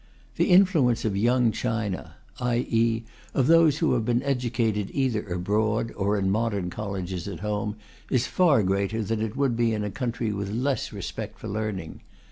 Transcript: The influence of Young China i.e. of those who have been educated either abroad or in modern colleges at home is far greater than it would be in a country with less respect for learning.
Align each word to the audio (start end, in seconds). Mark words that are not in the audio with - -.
The 0.37 0.49
influence 0.49 1.05
of 1.05 1.15
Young 1.15 1.51
China 1.51 2.15
i.e. 2.39 3.03
of 3.35 3.45
those 3.45 3.77
who 3.77 3.93
have 3.93 4.03
been 4.03 4.23
educated 4.23 4.89
either 4.95 5.31
abroad 5.31 5.91
or 5.95 6.17
in 6.17 6.31
modern 6.31 6.71
colleges 6.71 7.27
at 7.27 7.41
home 7.41 7.75
is 8.09 8.25
far 8.25 8.63
greater 8.63 9.03
than 9.03 9.21
it 9.21 9.37
would 9.37 9.55
be 9.55 9.75
in 9.75 9.83
a 9.83 9.91
country 9.91 10.33
with 10.33 10.49
less 10.49 10.91
respect 10.91 11.37
for 11.37 11.49
learning. 11.49 12.01